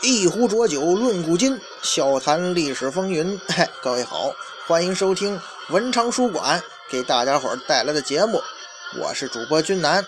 [0.00, 3.38] 一壶浊酒论古今，笑谈历史风云。
[3.48, 4.32] 嘿，各位好，
[4.64, 5.40] 欢迎收听
[5.70, 8.40] 文昌书馆给大家伙儿带来的节目，
[9.00, 10.06] 我是主播君南。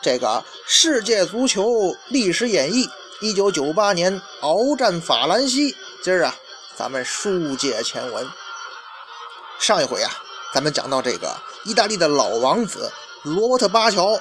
[0.00, 2.88] 这个世界足球历史演义，
[3.20, 5.74] 一九九八年鏖战法兰西。
[6.00, 6.34] 今儿啊，
[6.76, 8.24] 咱们书接前文。
[9.58, 10.12] 上一回啊，
[10.52, 12.88] 咱们讲到这个意大利的老王子
[13.24, 14.16] 罗伯特巴乔，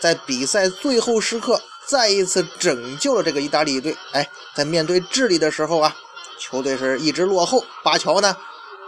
[0.00, 1.60] 在比赛最后时刻。
[1.86, 3.96] 再一次拯救了这个意大利队。
[4.12, 5.94] 哎，在面对智利的时候啊，
[6.38, 8.36] 球队是一直落后，巴乔呢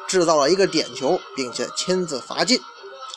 [0.06, 2.60] 制造了一个点球，并且亲自罚进。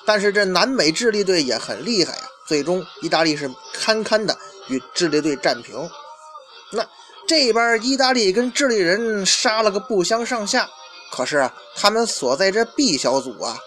[0.06, 4.38] 但是这南美智利队也很厉害呀，最终意大利是堪堪的
[4.68, 5.90] 与智利队战平。
[6.72, 6.86] 那
[7.28, 10.70] 这边意大利跟智利人杀了个不相上下，
[11.12, 13.58] 可是啊，他们所在这 B 小组啊，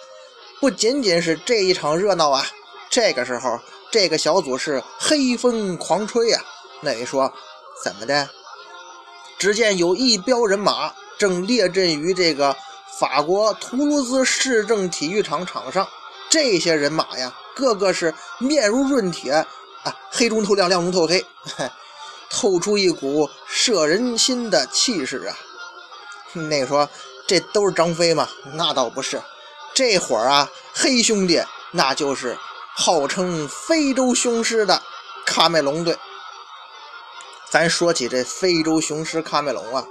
[0.60, 2.44] 不仅仅是这一场热闹啊，
[2.90, 3.58] 这个时候。
[3.92, 6.40] 这个小组是黑风狂吹呀！
[6.80, 7.30] 那你说
[7.84, 8.26] 怎么的？
[9.38, 12.56] 只见有一彪人马正列阵于这个
[12.98, 15.86] 法国图卢兹市政体育场场上。
[16.30, 21.22] 这些人马呀，个个是面如润铁啊，黑中透亮，亮中透黑，
[22.30, 25.36] 透出一股摄人心的气势啊！
[26.48, 26.88] 那个说
[27.26, 28.26] 这都是张飞吗？
[28.54, 29.20] 那倒不是，
[29.74, 32.38] 这会儿啊，黑兄弟那就是。
[32.74, 34.80] 号称非洲雄狮的
[35.26, 35.96] 卡梅隆队，
[37.50, 39.86] 咱说起这非洲雄狮卡梅隆啊，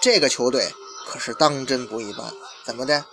[0.00, 0.74] 这个球队
[1.06, 2.26] 可是当真不一般。
[2.64, 3.04] 怎么的？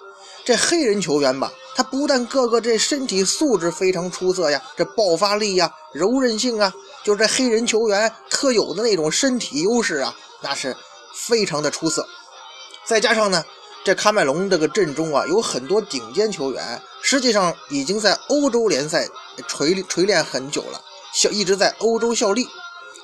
[0.43, 10.75] 这黑人球员吧，他不但个个这身体素质非常出色呀，这爆发力呀、柔韧性啊，就这黑人球员特有的那种身体优势啊，那是
[11.13, 12.07] 非常的出色。
[12.85, 13.43] 再加上呢。
[13.83, 19.07] 这喀麦隆这个阵中啊，有很多顶尖球员，实际上已经在欧洲联赛
[19.47, 20.79] 锤锤炼很久了，
[21.15, 22.47] 效一直在欧洲效力。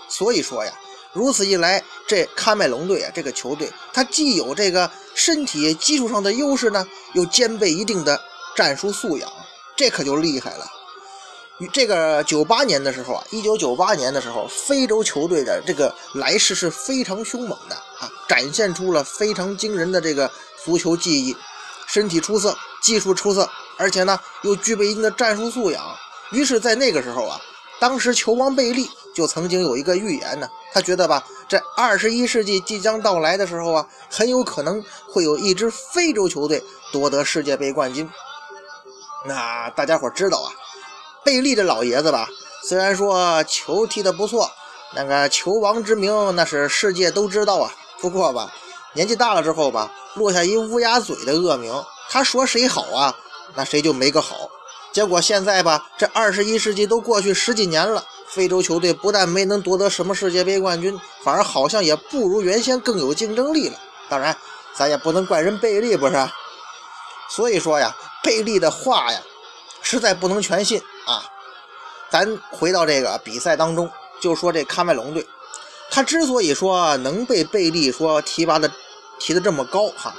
[0.07, 0.71] 所以说呀，
[1.13, 8.21] 如此一来，这喀麦隆队啊，这个球队，它既有这个身体基础上的优势呢，又兼备一定的
[8.55, 9.27] 战术素养，
[9.75, 10.65] 这可就厉害了。
[11.57, 20.31] 与这个九八年的时候啊，一九九八年的时候，非洲球队的这个来势是非常凶猛的啊，展现出了非常惊人的这个。
[20.63, 21.35] 足球技艺，
[21.87, 25.83] 身体出色，技术出色，而且呢又具备一定的战术素养。
[26.31, 27.39] 于是，在那个时候啊，
[27.79, 38.09] 当时球王贝利就曾经有一个预言呢，他觉得吧，这二十一世纪即将到来的时候啊，很有可能会有一支非洲球队夺得世界杯冠军。
[39.25, 40.51] 那大家伙知道啊，
[41.23, 42.27] 贝利这老爷子吧，
[42.67, 44.51] 虽然说球踢得不错，
[44.95, 47.71] 那个球王之名那是世界都知道啊。
[47.99, 48.53] 不过吧，
[48.97, 49.91] 年纪大了之后吧。
[50.15, 51.71] 落下一乌鸦嘴的恶名，
[52.09, 53.15] 他说谁好啊，
[53.53, 54.49] 那谁就没个好。
[54.91, 63.77] 结果现在吧，这二十一世纪都过去十几年了，非洲球队不但没能夺得什么世界杯冠军，反而好像也不如原先更有竞争力了。
[64.09, 64.35] 当然，
[64.73, 66.29] 咱也不能怪人贝利，不是？
[67.29, 69.21] 所以说呀，贝利的话呀，
[69.83, 71.23] 实在不能全信啊。
[72.09, 73.87] 咱回到这个比赛当中，
[74.19, 75.27] 就说这喀麦隆队，
[75.91, 78.71] 他之所以说能被贝利说提拔的。
[79.19, 80.13] 提的这么高哈，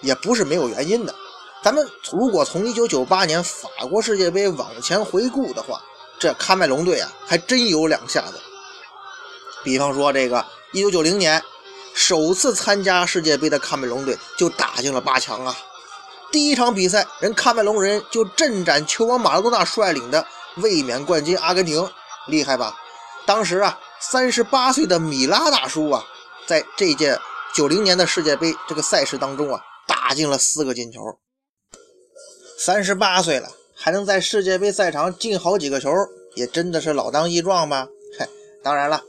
[0.00, 1.14] 也不是没有原因的。
[1.62, 5.80] 咱们如果从1998年法国世界杯往前回顾的话，
[6.18, 8.40] 这喀麦隆队啊还真有两下子。
[9.64, 11.42] 比方说这个1990年
[11.92, 15.56] 首次参加世界杯的喀麦隆队就打进了八强啊。
[16.30, 20.24] 第一场比赛，人喀麦隆人就阵斩球王马拉多纳率领的
[20.56, 21.88] 卫冕冠军阿根廷，
[22.26, 22.76] 厉害吧？
[23.24, 26.04] 当时啊，三十八岁的米拉大叔啊，
[26.46, 27.18] 在这届。
[27.56, 31.00] 九零年的世界杯这个赛事当中啊，打进了四个进球。
[32.58, 35.90] 三十八岁了，还能在世界杯赛场进好几个球，
[36.34, 37.88] 也真的是老当益壮吧？
[38.18, 38.28] 嗨，
[38.62, 39.02] 当然了，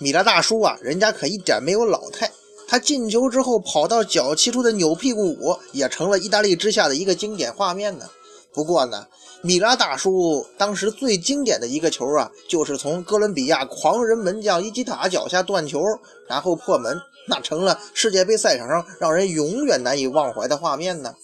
[0.00, 2.30] 米拉大叔啊，人家可一点没有老态。
[2.68, 8.04] 他进球之后跑到脚气出的扭屁股舞，也成了意大利之下的一个经典画面呢。
[8.52, 9.06] 不过呢，
[9.40, 15.82] 米拉大叔当时最经典的一个球啊，就是从哥伦比亚狂人门将伊基塔脚下断球，
[16.28, 17.00] 然后破门。
[17.28, 21.14] 那成了世界杯赛场上让人永远难以忘怀的画面呢。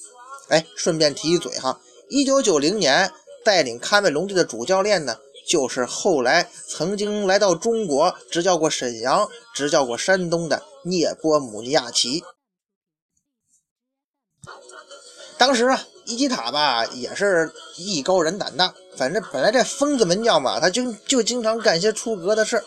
[0.49, 3.11] 哎，顺便提一嘴哈，一九九零年
[3.45, 5.17] 带领喀麦隆队的主教练呢，
[5.49, 12.23] 就是后来曾经来到中国执教过沈阳、执教过山东的涅波姆尼亚奇。
[15.39, 22.63] 当时啊，伊基塔吧也是艺高人胆大，反正本来这疯子门将吧，他就就经常干些出格的事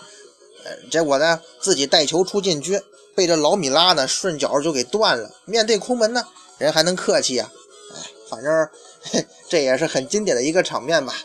[0.66, 2.81] 呃，结果呢，自己带球出禁区。
[3.17, 5.27] 被这老米拉呢顺脚就给断了。
[5.45, 6.23] 面对空门呢，
[6.59, 7.51] 人还能客气啊？
[7.95, 8.69] 哎，反正
[9.49, 11.15] 这也是很经典的一个场面吧。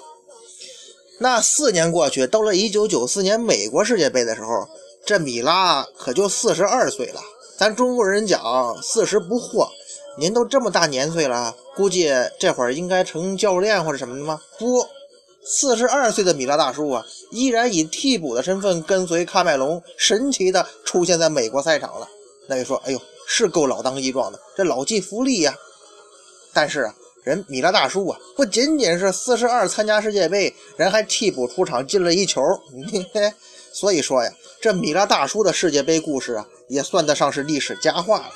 [1.19, 4.67] 那四年过去，到了1994年美国世界杯的时候，
[5.05, 7.21] 这米拉可就四十二岁了。
[7.59, 9.69] 咱中国人讲四十不惑，
[10.17, 12.11] 您都这么大年岁了，估计
[12.41, 14.41] 这会儿应该成教练或者什么的吗？
[14.59, 14.83] 不，
[15.45, 22.09] 四十二岁的米拉大叔啊，依然以替补的身份跟随喀麦隆神奇的出现在美国赛场了。
[22.49, 25.55] 那位说：“哎呦，是够老当益壮的，这老骥伏枥呀。”
[26.53, 26.95] 但是啊。
[27.25, 32.43] 人米拉大叔啊，不仅仅是四十二参加世界杯，人还替补出场进了一球。
[33.73, 38.33] 所以说呀，这米拉大叔的世界杯故事啊，也算得上是历史佳话了。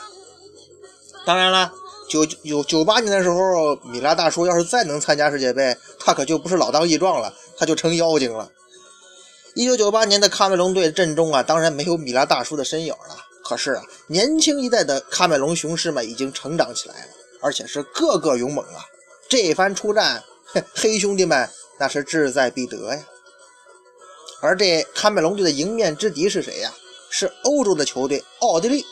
[1.27, 1.73] 当然了，
[2.09, 8.51] 九九九八年的时候，米拉大叔要是再能参加世界杯，他可就不是老当益壮了，他就成妖精了。
[9.55, 13.17] 一九九八年的喀麦隆队阵中啊，当然没有米拉大叔的身影了。
[13.43, 17.11] 可是啊，年轻一代的喀麦隆雄狮们已经成长起来了。
[17.43, 18.81] 而且是个个勇猛啊！
[19.29, 20.25] 这番出战，
[20.75, 21.49] 黑兄弟们
[21.79, 23.07] 那是志在必得呀。
[24.41, 26.73] 而这喀麦隆队的迎面之敌是谁呀？
[27.11, 28.85] 是欧洲的球队奥地利。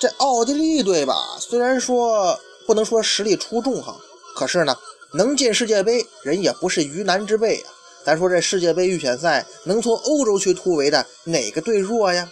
[0.00, 3.94] 这奥地利队吧，虽然说不能说实力出众哈，
[4.34, 4.74] 可是呢，
[5.12, 7.68] 能进世界杯人也不是鱼腩之辈啊。
[8.02, 12.26] 咱说这世界杯预选赛能从欧洲区突围的哪个队弱呀？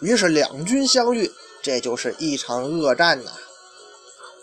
[0.00, 1.32] 于是两军相遇，
[1.62, 3.30] 这就是一场恶战呐。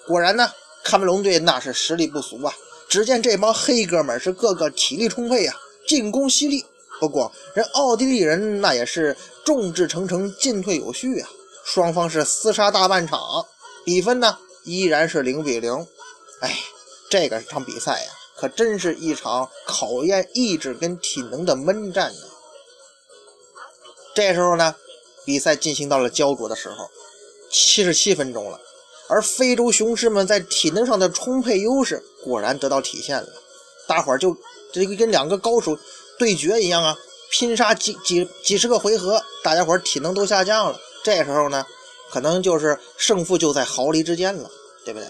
[0.08, 0.52] 果然呢，
[0.84, 2.52] 喀麦隆队那是实力不俗啊！
[2.90, 5.56] 只见这帮黑哥们是个个体力充沛啊，
[5.88, 6.66] 进攻犀利。
[7.00, 9.16] 不过人奥地利人那也是
[9.46, 11.30] 众志成城，进退有序啊。
[11.64, 13.46] 双方是厮杀大半场，
[13.86, 15.88] 比分呢依然是零比零。
[16.42, 16.60] 哎，
[17.10, 22.20] 这个场比赛呀，可真是一场考验意志跟体能的闷战呢。
[24.14, 24.76] 这时候呢，
[25.26, 26.90] 比赛进行到了焦灼的时候，
[27.50, 28.60] 七十七分钟了。
[29.08, 33.28] 而非洲雄狮们在体能上的充沛优势果然得到体现了，
[33.88, 34.36] 大伙儿就
[34.72, 35.78] 这个跟两个高手
[36.18, 36.98] 对决一样啊，
[37.30, 40.80] 拼杀几几几十个回合，大家伙儿体能都下降了。
[41.04, 41.66] 这时候呢，
[42.12, 44.50] 可能就是胜负就在毫厘之间了，
[44.86, 45.08] 对不对？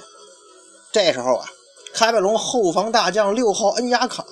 [0.91, 1.47] 这时候啊，
[1.93, 4.25] 喀麦隆后防大将六号恩雅卡，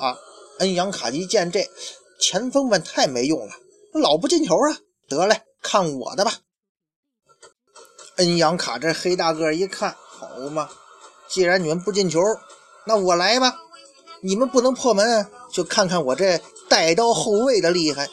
[0.59, 1.69] 恩扬卡一见这
[2.19, 3.53] 前锋们太没用了，
[3.93, 4.77] 老不进球啊，
[5.07, 6.33] 得嘞，看我的吧。
[8.17, 10.69] 恩扬卡这黑大个一看，好嘛，
[11.27, 12.19] 既然你们不进球，
[12.85, 13.55] 那我来吧。
[14.23, 18.07] 你们不能破门，就看看我这带刀后卫的厉害。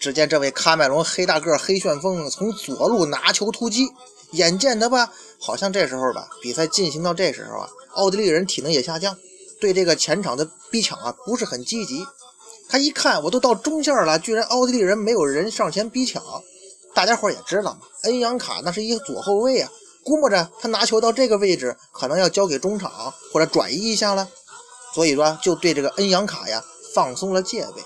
[0.00, 3.86] 只见这位喀麦隆黑大个黑旋风从左路拿球突击，
[4.30, 9.14] 眼见的吧，好像这时候吧，比赛进行到这时候啊，奥地利人体能也下降，
[9.60, 12.02] 对这个前场的逼抢啊不是很积极。
[12.66, 16.22] 他一看，我都到中线了，居然奥地利人没有人上前逼抢。
[16.94, 19.70] 大家伙也知道嘛，恩扬卡那是一个左后卫啊，
[20.02, 24.26] 估摸着他拿球到这个位置，可能要交给中场或者转移一下了，
[24.94, 26.64] 所以说就对这个恩扬卡呀
[26.94, 27.82] 放松了戒备。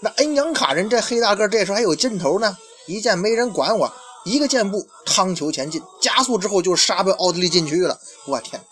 [0.00, 2.56] 那恩扬卡人这黑大个这时候还有劲头呢，
[2.86, 3.92] 一见没人管我，
[4.24, 7.98] 一个箭步趟球前进，加速之后就杀奔奥地利禁区了。
[8.26, 8.62] 我天！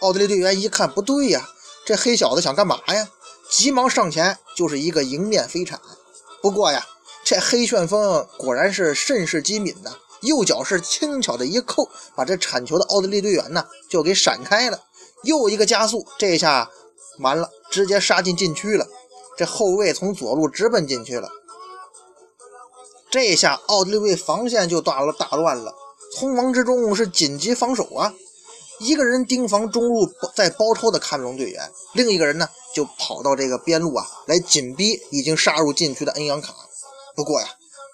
[0.00, 1.48] 奥地利队员一看不对呀，
[1.84, 3.08] 这黑小子想干嘛呀？
[3.50, 5.80] 急忙上前就是一个迎面飞铲。
[6.40, 6.86] 不过呀。
[7.26, 9.90] 这黑旋风果然是甚是机敏呐，
[10.20, 14.78] 右脚是轻巧的一扣，把这铲球的奥地利队员呢就给闪开了。
[15.22, 16.68] 又一个加速，这下
[17.20, 18.86] 完了，直接杀进禁区了。
[19.36, 21.28] 这后卫从左路直奔禁区了。
[23.10, 25.74] 这下奥地利队防线就大了大乱了，
[26.16, 28.12] 匆忙之中是紧急防守啊！
[28.80, 36.52] 一个人盯防中路在包抄的喀麦隆队员，另一个人呢就跑到这个边路啊来紧逼已经杀入禁区的恩扬卡。
[37.14, 37.46] 不过呀，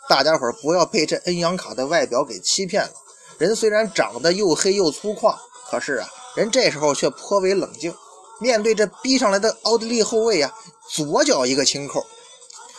[0.09, 2.92] 大家伙不要被这恩扬卡的外表给欺骗了。
[3.37, 5.37] 人虽然长得又黑又粗犷，
[5.70, 7.94] 可是啊，人这时候却颇为冷静。
[8.40, 10.52] 面对这逼上来的奥地利后卫啊，
[10.88, 12.04] 左脚一个轻扣，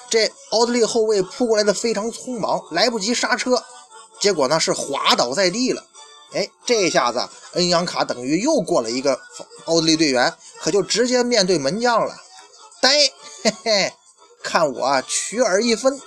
[0.09, 3.63] 这奥地利后卫扑过来的非常匆忙，来不及刹车，
[4.19, 5.85] 结果呢是滑倒在地了。
[6.33, 9.19] 哎，这下子恩扬卡等于又过了一个
[9.65, 12.15] 奥地利队员，可就直接面对门将了。
[12.81, 12.89] 呆，
[13.43, 13.93] 嘿嘿，
[14.41, 16.01] 看我取尔一分。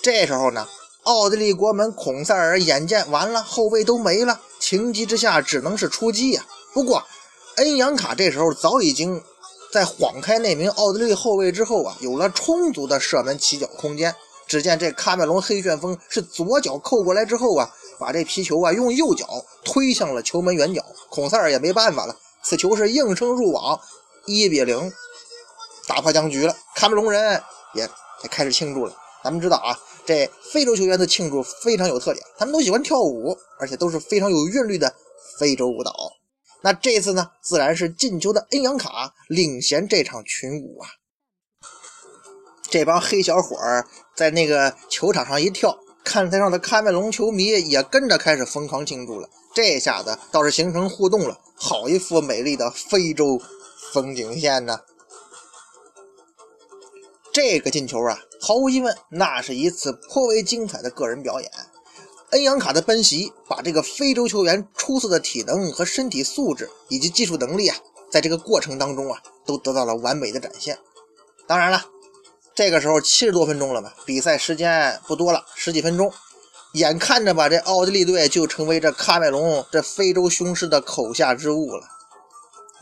[0.00, 0.68] 这时候呢，
[1.02, 6.46] 奥地利国门孔塞尔眼见完了，后卫都没了，情急之下只能是出击呀。
[6.72, 7.02] 不过，
[7.58, 9.22] 恩扬卡这时候早已经
[9.72, 14.14] 在晃开那名奥地利后卫之后啊，有了充足的射门起脚空间。
[14.46, 19.26] 只见这喀麦隆黑旋风是左脚扣过来之后啊，把这皮球啊用右脚
[19.64, 23.78] 推向了球门远角，孔塞尔也没办法了，此球是应声入网，
[24.24, 24.90] 一比零，
[25.86, 26.56] 打破僵局了。
[26.76, 27.42] 喀麦隆人
[27.74, 27.82] 也
[28.22, 28.94] 也开始庆祝了。
[29.22, 29.78] 咱们知道啊。
[30.06, 34.90] 这非洲球员的庆祝非常有特点，他们都喜欢跳舞，而且都是非常有韵律的
[35.38, 35.92] 非洲舞蹈。
[36.60, 40.88] 那这次呢，自然是进球的恩扬卡领衔这场群舞啊。
[42.70, 49.28] 这帮黑小伙儿在那个球场上一跳，看台上的喀麦隆球迷也跟着开始疯狂庆祝了。
[49.54, 53.40] 这下子倒是形成互动了，好一幅美丽的非洲
[53.92, 54.80] 风景线呢！
[57.32, 61.50] 这个进球啊，毫无疑问，那是一次颇为精彩的个人表演。
[62.30, 67.76] 恩扬卡的奔袭，把这个非洲球员出色的体能和身体素质以及技术能力啊，
[68.10, 70.78] 在这个过程当中啊，都得到了完美的展现。
[71.46, 71.86] 当然了，
[72.54, 76.12] 这个时候七十多分钟了吧，比赛时间不多了，十几分钟，
[76.74, 81.88] 眼看着吧，这奥地利队就成为这喀麦隆这非洲雄狮的口下之物了。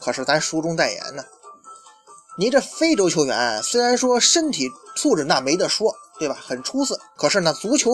[0.01, 1.25] 可是咱书中代言呢，
[2.37, 5.95] 你这非洲球员虽然说身体素质那没得说。
[6.19, 6.37] 对吧？
[6.41, 6.99] 很出色。
[7.17, 7.91] 可是呢，足球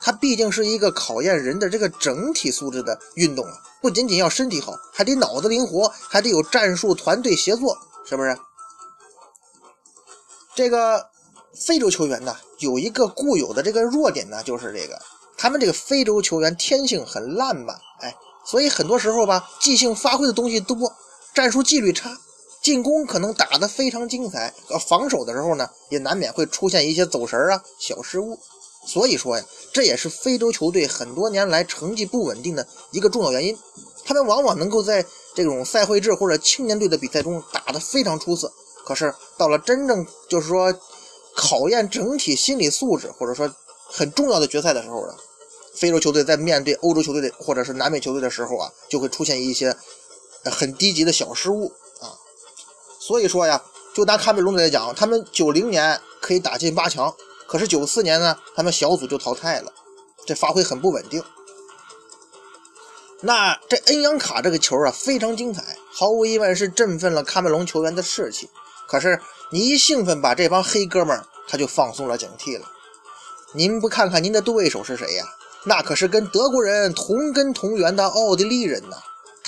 [0.00, 8.38] 它毕竟是一个考验人的这个整体素质的运动啊，不仅仅要身体好，还得脑子灵活，还得有战术团队协作，是不是？
[10.54, 11.06] 这个
[11.54, 14.98] 非洲球员呢，有一个固有的这个弱点呢，就是这个
[15.36, 20.76] 他们这个非洲球员天性很烂吧，哎，所以很多时候吧，即兴发挥的东西多，
[21.34, 22.16] 战术纪律差。
[22.66, 28.36] 进攻可能打得非常精彩，呃，防守的时候呢，也难免会出现一些走神啊、小失误。
[28.84, 33.56] 所以说呀，这也是非洲球队很多年来成绩不稳定的一个重要原因。
[34.04, 38.52] 他们往往能够在这种赛会制或者青年队的比赛中打得非常出色，
[38.84, 40.76] 可是到了真正就是说
[41.36, 43.48] 考验整体心理素质或者说
[43.88, 45.14] 很重要的决赛的时候呢，
[45.72, 49.72] 非洲球队在面对欧洲球队的或者是南美球队的时候啊，就会出现一些
[50.46, 51.70] 很低级的小失误。
[53.06, 53.62] 所以说呀，
[53.94, 57.14] 就拿喀麦隆来讲，他们九零年可以打进八强，
[57.46, 59.72] 可是九四年呢，他们小组就淘汰了，
[60.26, 61.22] 这发挥很不稳定。
[63.20, 68.50] 那这恩扬卡这个球啊，非常精彩，毫无疑问是振奋了喀麦隆球员的士气。
[68.88, 69.20] 可是
[69.52, 72.66] 你一兴奋，把这帮黑哥们他就放松了警惕了。
[73.52, 75.24] 您不看看您的对手是谁呀？
[75.64, 78.96] 那可是跟德国人同根同源的奥地利人呐。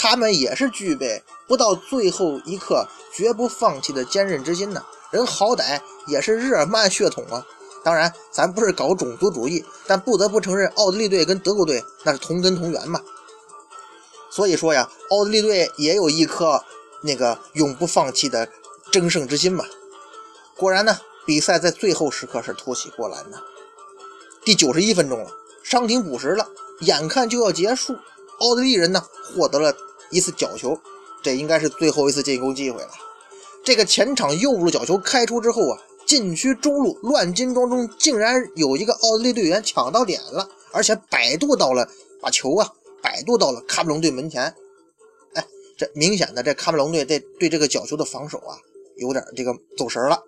[0.00, 4.84] 他们也是具备不到最后一刻绝不放弃的坚韧之心呢。
[5.10, 7.44] 人好歹也是日耳曼血统啊。
[7.82, 13.00] 当然，咱不是搞种族主义，但不得不承认，奥地利队跟德国队那是同根同源嘛。
[14.30, 16.62] 所以说呀，奥地利队也有一颗
[17.02, 18.48] 那个永不放弃的
[18.92, 19.64] 争胜之心嘛。
[20.56, 23.42] 果然呢，比赛在最后时刻是突袭波兰的。
[24.44, 25.30] 第九十一分钟了，
[25.62, 26.46] 伤停补时了，
[26.80, 27.96] 眼看就要结束，
[28.40, 29.02] 奥地利人呢
[29.34, 29.74] 获得了。
[30.10, 30.80] 一次角球，
[31.22, 32.88] 这应该是最后一次进攻机会了。
[33.62, 41.86] 这个前场右路角球开出之后啊，禁区中路乱金装中竟然有一个奥地利队员抢到点了，而且摆渡到了
[42.22, 44.54] 把球啊摆渡到了喀麦隆队门前。
[45.34, 48.56] 哎，这明显的这喀麦隆队对对这个角球的防守啊
[48.96, 50.22] 有点这个走神了。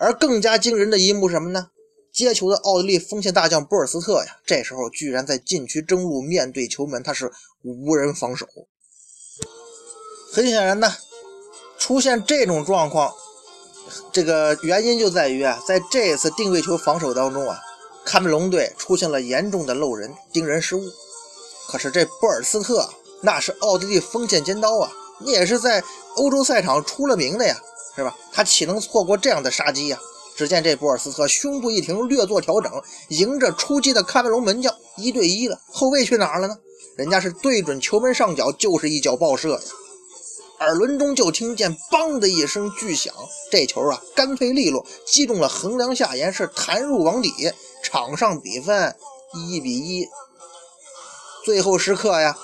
[0.00, 1.68] 而更加惊人的一幕是什么呢？
[2.14, 8.46] 接球的奥地利锋线大将波尔斯特呀，这时候居然在禁区中路面对球门，他是无人防守。
[10.32, 10.94] 很显然呢，
[11.76, 13.12] 出现这种状况，
[14.12, 17.58] 这个原因就在于啊，在这次定位球防守当中啊，
[18.06, 20.82] 喀麦隆队出现了严重的漏人、盯人失误。
[21.66, 22.88] 可是这波尔斯特
[23.22, 25.82] 那是奥地利锋线尖刀啊，你也是在
[26.14, 27.60] 欧洲赛场出了名的呀，
[27.96, 28.16] 是吧？
[28.32, 29.98] 他岂能错过这样的杀机呀？
[30.36, 32.72] 只见这博尔斯特胸部一挺，略作调整，
[33.08, 35.60] 迎着出击的喀麦隆门将一对一了。
[35.66, 36.56] 后卫去哪儿了呢？
[36.96, 39.60] 人家是对准球门上角，就是一脚爆射呀。
[40.60, 43.12] 耳轮中就听见“梆”的一声巨响，
[43.50, 47.32] 这球啊干脆利落，击中了横梁下沿，是弹入网底。
[47.82, 48.96] 场上比分
[49.34, 50.08] 一比一。
[51.44, 52.36] 最后时刻呀，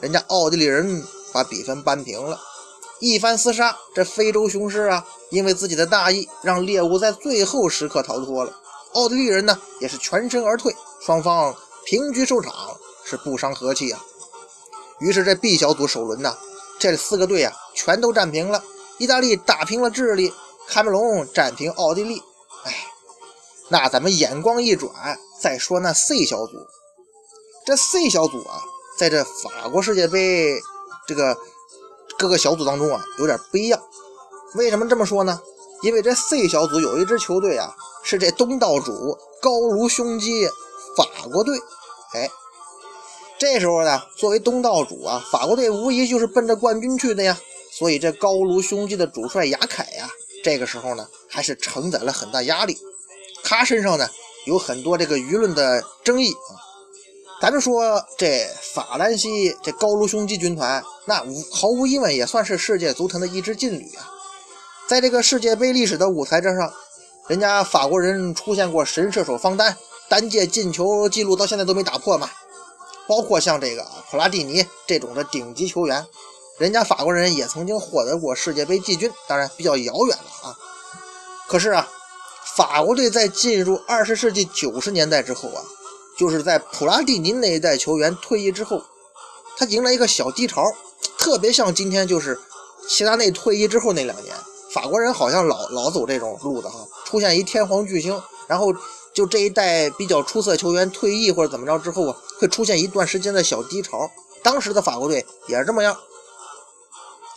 [0.00, 2.38] 人家奥地利人把比分扳平了。
[3.00, 8.52] 一番厮杀，这非洲雄狮啊，因为自己的大意，让猎物在最后时刻逃脱了。
[8.92, 11.54] 奥地利人呢，也是全身而退，双方
[11.84, 12.52] 平局收场，
[13.04, 14.04] 是不伤和气啊。
[14.98, 16.36] 于是这 B 小组首轮呢。
[16.78, 18.62] 这四个队啊，全都战平了。
[18.98, 20.32] 意大利打平了智利，
[20.68, 22.22] 喀麦隆战平奥地利。
[22.64, 22.74] 哎，
[23.68, 26.56] 那咱们眼光一转，再说那 C 小组。
[27.66, 28.62] 这 C 小组啊，
[28.98, 30.58] 在这法国世界杯
[31.06, 31.36] 这个
[32.20, 33.80] 各个小组当中啊，有点不一样。
[34.56, 35.40] 为什么这么说呢？
[35.80, 40.46] 因为这 C 小组有一支球队啊，是这东道主高卢雄鸡
[40.94, 41.58] 法国队。
[42.12, 42.28] 哎。
[43.38, 47.38] 这时候呢，作为东道主啊，法国队无疑就是奔着冠军去的呀。
[47.72, 50.06] 所以这高卢雄鸡的主帅雅凯呀，
[50.44, 52.76] 这个时候呢，还是承载了很大压力。
[53.42, 54.06] 他身上呢，
[54.46, 56.68] 有很多这个舆论的争议啊。
[57.40, 64.04] 咱们说这法兰西这高卢雄鸡军团，那无毫无疑问也算是世界足坛的一支劲旅啊。
[64.86, 66.70] 在这个世界杯历史的舞台之上，
[67.28, 69.74] 人家法国人出现过神射手方丹，
[70.06, 72.28] 单届进球记录到现在都没打破嘛。
[73.06, 76.04] 包括像这个普拉蒂尼这种的顶级球员，
[76.58, 80.58] 人家法国人也曾经获得过世界杯季军，当然比较遥远了啊。
[81.48, 81.88] 可是啊，
[82.54, 85.64] 法国队在进入二十世纪九十年代之后啊，
[86.20, 88.82] 就是在普拉蒂尼那一代球员退役之后，
[89.56, 90.62] 他迎来一个小低潮，
[91.16, 92.38] 特别像今天就是
[92.86, 94.36] 齐达内退役之后那两年。
[94.70, 98.66] 法国人好像老老走这种路子哈，出现一天皇巨星，然后
[99.14, 104.10] 就这一代比较出色球员退役或者怎么着之后啊，会出现一段时间的小低潮。
[104.42, 105.96] 当时的法国队也是这么样，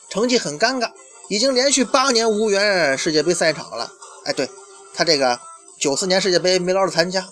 [0.10, 0.92] 成绩很尴尬，
[1.30, 3.90] 已经连续八年无缘世界杯赛场了。
[4.26, 4.50] 哎，对
[4.94, 5.40] 他这个
[5.80, 7.26] 九四年世界杯没捞着参加，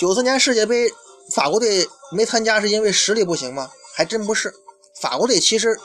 [0.00, 0.90] 九四年世界杯
[1.28, 3.70] 法国队没参加是因为实力不行吗？
[3.92, 4.50] 还真不是，
[4.98, 5.78] 法国队其实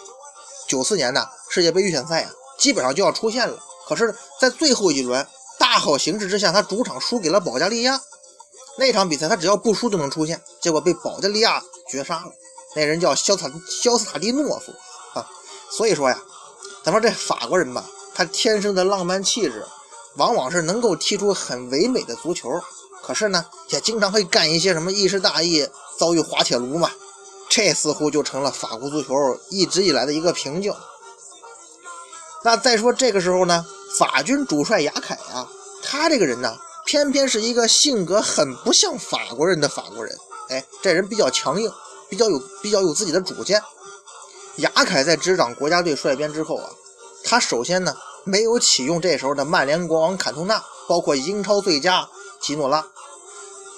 [0.69, 1.27] 九四年呢。
[1.49, 3.61] 世界杯预选赛啊，基本上就要出现了。
[3.85, 5.27] 可是，在最后一轮
[5.59, 7.99] 大好形势之下，他主场输给了保加利亚。
[8.77, 12.31] 那场比赛他只要不输就能出现，结果被保加利亚绝杀了。
[12.73, 14.71] 那人叫肖塔肖斯塔蒂诺夫
[15.13, 15.29] 啊。
[15.69, 16.17] 所以说呀，
[16.85, 19.65] 咱说这法国人吧，他天生的浪漫气质，
[20.15, 22.49] 往往是能够踢出很唯美的足球。
[23.05, 25.67] 可是呢，也经常会干一些什么一时大意，
[25.99, 26.89] 遭遇滑铁卢嘛。
[27.47, 29.13] 这似乎就成了法国足球
[29.49, 30.73] 一直以来的一个瓶颈。
[32.43, 33.63] 那再说这个时候呢，
[33.99, 35.47] 法军主帅雅凯啊，
[35.83, 40.17] 他这个人呢，偏偏是一个性格很不像法国人的法国人。
[40.49, 41.71] 哎，这人比较强硬，
[42.09, 43.61] 比较有比较有自己的主见。
[44.57, 46.69] 雅凯在执掌国家队帅编之后啊，
[47.23, 52.09] 他首先呢没有启用这时候的曼联国王坎通纳，包括英超最佳
[52.41, 52.87] 吉诺拉。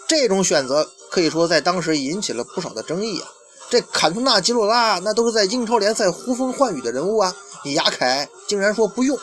[0.07, 3.27] 这种选择可以说在当时引起了不少的争议啊。
[3.69, 7.35] 这坎通纳、吉诺拉那都是在英超联赛呼风唤雨的人物啊。
[7.65, 9.17] 你雅凯竟然说不用，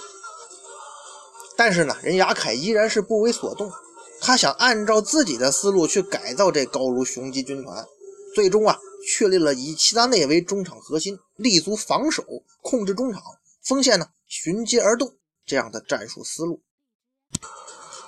[1.57, 3.73] 但是呢，人雅凯依然是不为所动，
[4.21, 7.87] 他想按照自己的思路去改造这高卢雄鸡军团，
[8.35, 8.77] 最终啊，
[9.09, 12.23] 确立了以齐达内为中场核心，立足防守，
[12.61, 13.23] 控制中场，
[13.63, 15.15] 锋线呢循机而动
[15.47, 16.61] 这样的战术思路。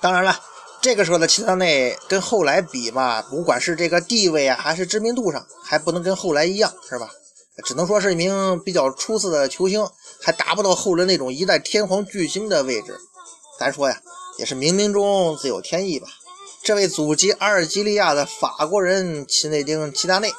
[0.03, 0.38] 当然了，
[0.87, 7.11] 这个时候的齐达内跟后来比嘛，不管是这个地位啊，还是知名度上，还不能跟后来一样，是吧？
[7.64, 9.85] 只能说是一名比较出色的球星。
[10.22, 12.96] 还达不到后人那种一代天皇巨星的位置，
[13.59, 14.01] 咱说呀，
[14.38, 16.07] 也是冥冥中自有天意吧。
[16.62, 20.33] 这位祖籍阿尔及利亚的法国人齐内丁·齐达内，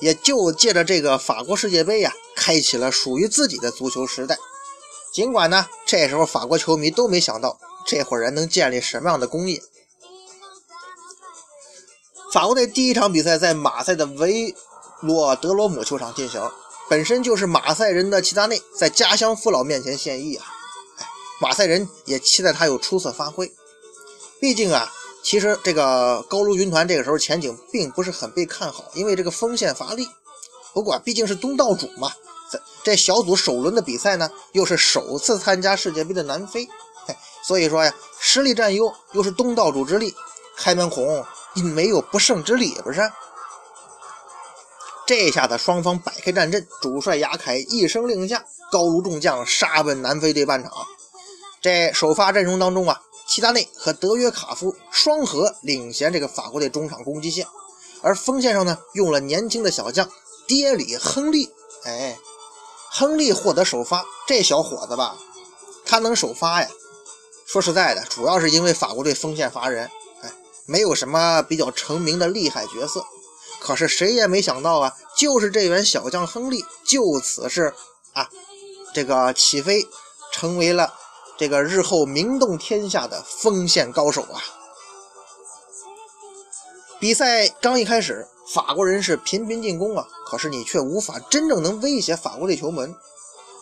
[0.00, 4.38] 也就借着这个法国世界杯呀，开启了属于自己的足球时代。
[5.12, 9.62] 尽管呢，这时候法国球迷都没想到这伙人能建立什么样的工业。
[12.32, 14.54] 法国队第一场比赛在马赛的维
[15.00, 16.42] 洛德罗姆球场进行。
[16.88, 20.46] 本身就是马赛人的齐达内在家乡父老面前献艺啊！
[20.98, 21.06] 哎，
[21.40, 23.52] 马赛人也期待他有出色发挥。
[24.38, 30.08] 毕竟啊，其实这个高卢军团这个时候前景并不是很被看好，因为这个锋线乏力。
[30.72, 32.12] 不过毕竟是东道主嘛，
[32.52, 36.68] 在这小组首轮的比赛呢，又是首次参加世界杯的南非，
[37.46, 40.12] 所以说呀，实力占优，又是东道主之力，
[40.56, 43.00] 开门红没有不胜之力，不是？
[45.06, 50.72] 这下子双方摆开战阵，主帅雅凯一声令下，高卢众将杀奔南非队半场。
[51.62, 57.46] 这首发阵容当中啊，齐达内和德约卡夫双核领衔这个法国队中场攻击线，
[58.02, 60.10] 而锋线上呢，用了年轻的小将
[60.48, 61.48] 爹里亨利。
[61.84, 62.18] 哎，
[62.90, 65.16] 亨利获得首发，这小伙子吧，
[65.84, 66.68] 他能首发呀？
[67.46, 69.88] 说实在的，主要是因为法国队锋线乏人，
[70.22, 70.32] 哎，
[70.66, 73.04] 没有什么比较成名的厉害角色。
[73.60, 77.72] 可是谁也没想到啊，就是这员小将亨利，就此是
[78.12, 78.28] 啊，
[78.92, 79.86] 这个起飞，
[80.32, 80.92] 成为了
[81.38, 84.42] 这个日后名动天下的锋线高手啊！
[86.98, 92.94] 比赛刚一开始，法国人是频频进攻啊，可是你却无法真正能威胁法国队球门。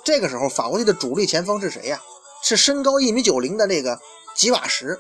[0.05, 2.01] 这个时候，法国队的主力前锋是谁呀？
[2.45, 3.99] 是身高一米九零的那个
[4.37, 4.99] 吉瓦什。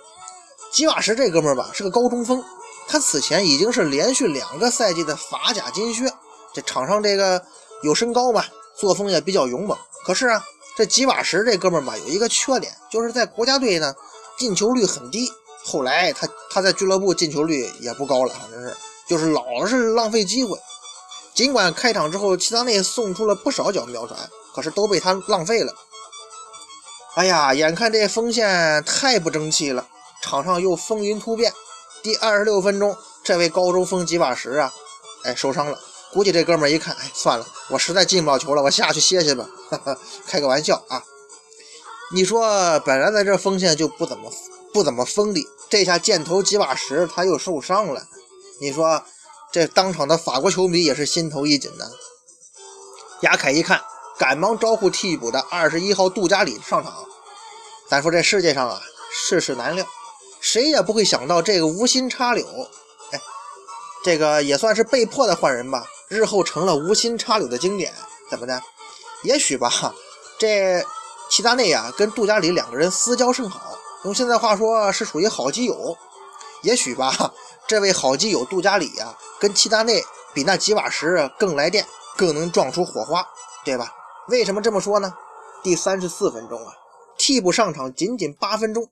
[0.72, 2.42] 吉瓦什这哥们儿吧，是个高中锋。
[2.88, 6.10] 他此前已经是连续两个赛季的法甲金靴，
[6.52, 7.40] 这场上这个
[7.82, 9.76] 有身高吧，作风也比较勇猛。
[10.04, 10.42] 可是啊，
[10.76, 13.94] 这吉瓦什这哥们儿吧，有一个缺点，就是在国家队呢
[14.38, 15.30] 进球率很低。
[15.64, 18.76] 后来他他在俱乐部进球率也不高了，反正是
[19.08, 20.58] 就是老是浪费机会。
[21.34, 24.18] 尽管开场之后齐达内送出了不少脚妙传，
[24.54, 25.72] 可是都被他浪费了。
[27.14, 29.86] 哎呀，眼看这锋线太不争气了，
[30.20, 31.52] 场上又风云突变。
[32.02, 34.72] 第二十六分钟，这位高中锋吉瓦什啊，
[35.22, 35.78] 哎，受伤了。
[36.12, 39.48] 估计这哥们儿一看，哎，算了，我实在进不了球了，我下去歇歇吧。
[39.70, 39.96] 哈哈
[40.26, 41.02] 开个玩笑啊。
[42.12, 44.30] 你说本来在这锋线就不怎么
[44.72, 48.06] 不怎么锋利，这下箭头吉瓦什他又受伤了，
[48.60, 49.02] 你说
[49.52, 51.84] 这当场的法国球迷也是心头一紧呐。
[53.22, 53.80] 亚凯一看，
[54.18, 57.04] 赶忙招呼替补的二十一号杜加里上场。
[57.88, 58.80] 咱说这世界上啊，
[59.12, 59.86] 世事难料，
[60.40, 62.46] 谁也不会想到这个无心插柳，
[63.12, 63.20] 哎，
[64.04, 67.92] 这个也算是被迫的换人吧，日后成了无心插柳的经典。
[68.30, 68.62] 怎么的？
[69.22, 69.94] 也许吧，
[70.38, 70.84] 这。
[71.30, 75.96] 齐达内呀，跟杜加里两个人私交甚好，用现在话说是属于好基友。
[76.60, 77.32] 也许吧，
[77.66, 83.26] 这位好基友杜加里呀，跟齐达内比那几瓦石更来电，更能撞出火花，
[83.64, 83.90] 对吧？
[84.28, 85.12] 为什么这么说呢？
[85.62, 86.72] 第三十四分钟啊，
[87.18, 88.88] 替补上场仅仅八分钟，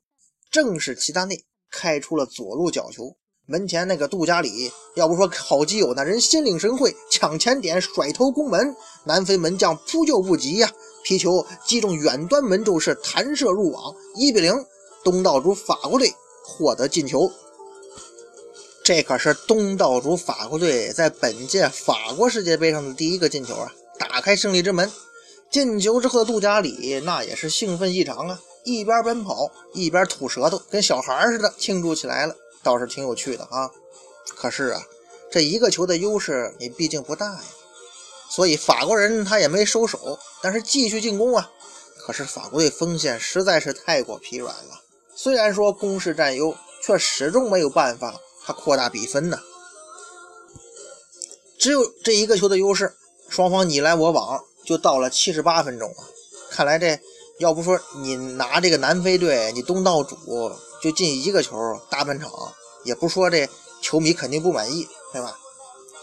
[0.51, 3.17] 正是齐达内开出了左路角球。
[3.47, 10.71] 门前那个杜加里，要不说好基友那人心领神会，抢前点甩头攻门，南非门将扑救不及呀，
[11.03, 14.55] 皮球击中远端门柱是弹射入网，一比零，
[15.03, 16.15] 东道主法国队
[16.45, 17.33] 获得进球。
[18.85, 24.91] 这可是东道主法国队在本届法国世界杯上的第一个进球啊，打开胜利之门。
[25.53, 32.35] 进球之后的杜加里那也是兴奋异常啊，一边奔跑一边吐舌头，跟小孩似的庆祝起来了。
[32.63, 33.71] 倒是挺有趣的啊，
[34.35, 34.81] 可是啊，
[35.31, 37.45] 这一个球的优势你毕竟不大呀，
[38.31, 41.51] 所以法国人他也没收手，但是继续进攻啊。
[41.99, 44.81] 可是法国队锋线实在是太过疲软了，
[45.15, 49.39] 虽然说攻势占优，却始终没有办法他扩大比分呢。
[51.59, 52.95] 只有这一个球的优势，
[53.29, 56.05] 双方你来我往，就到了七十八分钟啊。
[56.51, 56.99] 看来这
[57.39, 60.17] 要不说你拿这个南非队，你东道主。
[60.83, 61.57] 就进一个球，
[61.89, 62.29] 大半场
[62.83, 63.49] 也不说这
[63.81, 65.39] 球迷肯定不满意，对吧？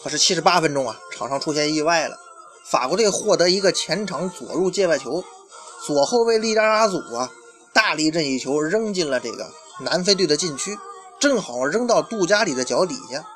[0.01, 2.17] 可是七十八分钟啊，场上出现意外了，
[2.63, 5.21] 法国队获得一个前场左入界外球，
[5.85, 7.29] 左后卫利扎拉祖啊，
[7.73, 10.79] 大力任意球扔进了这个南非队的禁区，
[11.19, 13.27] 正好扔到杜加里的脚底下。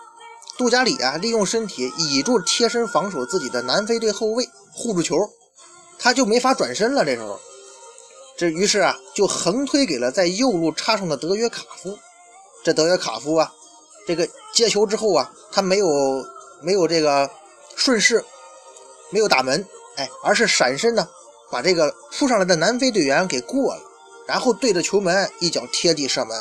[0.57, 5.15] 杜加里啊，利用身体倚住贴身防守自己的南非队后卫护住球，
[5.99, 7.05] 他就没法转身了。
[7.05, 7.39] 这时候。
[8.35, 11.95] 这于是啊，就横推给了在右路插上的德约卡夫。
[12.63, 13.53] 这德约卡夫啊，
[14.07, 15.87] 这个接球之后啊，他没有
[16.59, 17.29] 没有这个
[17.75, 18.25] 顺势，
[19.11, 19.63] 没有打门，
[19.97, 21.07] 哎，而是闪身呢，
[21.51, 23.81] 把这个扑上来的南非队员给过了，
[24.27, 26.35] 然后对着球门一脚贴地射门。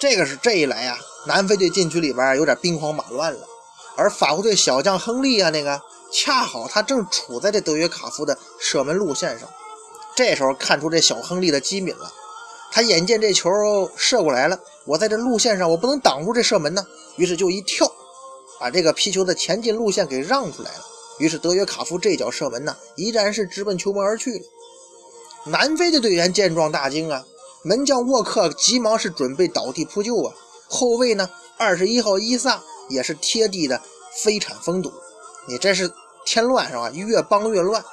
[0.00, 3.46] 这个是这一来呀，南非队禁区里边有点兵荒马乱了。
[3.96, 5.80] 而法国队小将亨利啊，那个
[6.12, 9.48] 恰好他正处在这德约卡夫的射门路线上。
[10.14, 12.12] 这时候看出这小亨利的机敏了，
[12.70, 13.50] 他眼见这球
[13.96, 17.90] 射过来了，我在这路线上我不能挡住这射门呢，于是就一跳，
[18.60, 20.84] 把这个皮球的前进路线给让出来了。
[21.18, 24.44] 于是德约卡夫这脚射门呢，依然是直奔球门而去了。
[25.46, 27.24] 南非的队员见状大惊啊，
[27.62, 30.34] 门将沃克急忙是准备倒地扑救啊，
[30.68, 33.80] 后卫呢二十一号伊萨也是贴地的
[34.22, 34.92] 飞铲封堵，
[35.48, 35.90] 你这是
[36.24, 36.90] 添乱是吧？
[36.90, 37.84] 越帮越乱。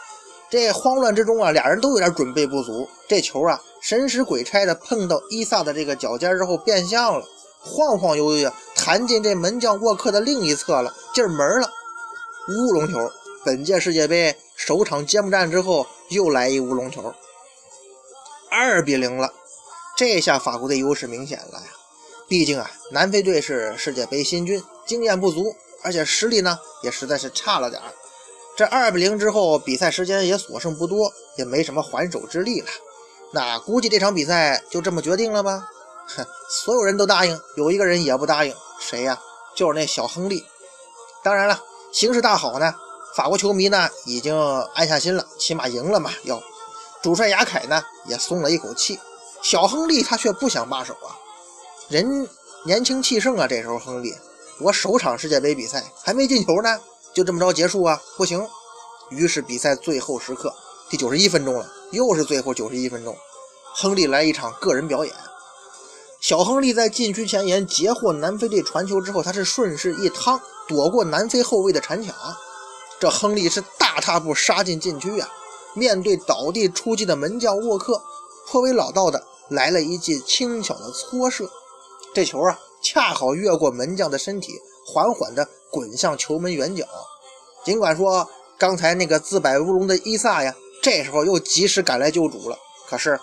[0.50, 2.90] 这慌乱之中啊，俩人都有点准备不足。
[3.08, 7.26] 这球啊，神使鬼差的碰到伊萨的这个脚尖之后变向了，
[7.60, 11.72] 晃晃悠悠弹进这门将沃克的另一侧了，进门了，
[12.48, 13.12] 乌龙球。
[13.46, 17.14] 本届世界杯首场揭幕战之后又来一乌龙球，
[18.50, 19.32] 二比零了。
[19.96, 21.68] 这下法国队优势明显了呀，
[22.28, 27.94] 毕竟啊，南非队是世界杯新军，经验不足，而且实力呢也实在是差了点儿。
[28.58, 32.68] 这二比零之后，比赛时间也所剩不多，也没什么还手之力了。
[33.32, 35.70] 那估计这场比赛就这么决定了吧？
[36.08, 39.22] 哼，所有人都答应，有一个人也不答应，谁呀？
[39.56, 40.44] 就是那小亨利。
[41.24, 41.62] 当然了，
[41.94, 42.74] 形势大好呢，
[43.16, 44.36] 法国球迷呢已经
[44.74, 46.12] 安下心了，起码赢了嘛。
[46.24, 46.42] 要
[47.04, 49.00] 主帅雅凯呢也松了一口气。
[49.42, 51.16] 小亨利他却不想罢手啊，
[51.88, 52.28] 人
[52.66, 53.48] 年轻气盛啊。
[53.48, 54.14] 这时候亨利，
[54.62, 56.80] 我首场世界杯比赛还没进球呢。
[57.14, 58.02] 就这么着结束啊？
[58.18, 58.46] 不行！
[59.10, 60.54] 于是比赛最后时刻，
[60.90, 63.18] 第九十一分钟了，又是最后九十一分钟，
[63.74, 65.14] 亨利来一场个人表演。
[66.22, 72.14] 小亨利在禁区前沿截获南非队传球之后，他是顺势一趟，躲过南非后卫的铲抢。
[73.00, 75.30] 这亨利是大踏步杀进禁区啊！
[75.74, 78.02] 面对倒地出击的门将沃克，
[78.48, 81.50] 颇为老道的来了一记轻巧的搓射，
[82.14, 84.54] 这球啊，恰好越过门将的身体，
[84.86, 85.48] 缓缓的。
[85.72, 86.84] 滚向球门远角，
[87.64, 93.20] 尽管说刚才那个自摆乌龙的伊萨呀，这时候又及时赶来救主了，可是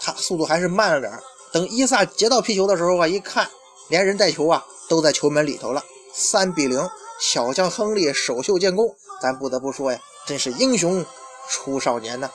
[0.00, 1.12] 他速度还是慢了点
[1.52, 3.46] 等伊萨接到皮球的时候啊，一看
[3.88, 5.84] 连人带球啊都在球门里头了。
[6.14, 6.88] 三比零，
[7.20, 11.04] 小将亨利首秀建功，咱不得不说呀，真是英雄
[11.50, 12.30] 出少年呐。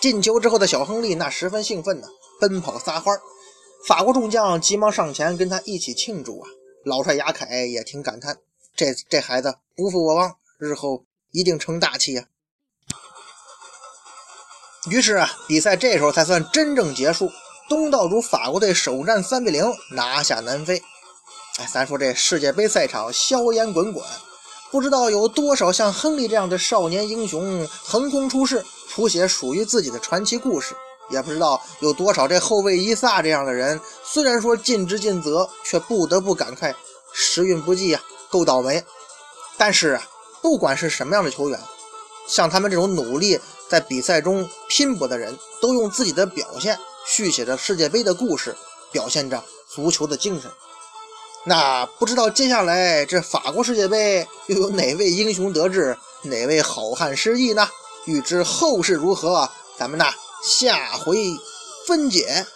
[0.00, 2.08] 进球之后的小亨利那十分兴奋呢，
[2.40, 3.16] 奔跑撒欢。
[3.86, 6.48] 法国众将急忙上前跟他一起庆祝啊。
[6.84, 8.38] 老帅雅凯也挺感叹：
[8.74, 12.26] 这这孩子不负我望，日后一定成大器呀。
[14.90, 17.30] 于是啊，比赛这时候才算真正结束。
[17.68, 20.82] 东道主法国队首战三比零拿下南非。
[21.58, 24.02] 哎，咱说这世界杯赛场硝烟滚滚，
[24.70, 30.74] 不知道有多少像亨利这样的少年英雄横空出世，谱写属于自己的传奇故事。
[31.08, 36.74] 也不知道有多少这后卫伊萨这样的人，虽然说尽职尽责，却不得不感慨
[37.12, 38.84] 时运不济啊，够倒霉。
[39.56, 40.02] 但是啊，
[40.42, 41.58] 不管是什么样的球员，
[42.26, 48.54] 像他们这种努力在比赛中拼搏的人，都用自己的表现续写着世界杯的故事，
[48.92, 50.50] 表现着足球的精神。
[51.44, 57.66] 那不知道接下来这法国世界杯又有哪位英雄得志，哪位好汉失意呢？
[58.04, 60.04] 欲知后事如何，咱们呢
[60.42, 61.38] 下回
[61.86, 62.46] 分解。